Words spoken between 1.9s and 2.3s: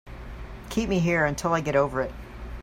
it.